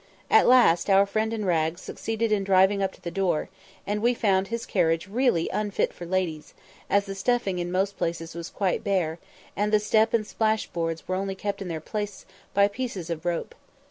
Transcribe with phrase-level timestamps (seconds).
[0.31, 3.49] At last our friend in rags succeeded in driving up to the door,
[3.85, 6.55] and we found his carriage really unfit for ladies,
[6.89, 9.19] as the stuffing in most places was quite bare,
[9.55, 12.25] and the step and splash boards were only kept in their places
[12.55, 13.53] by pieces of rope.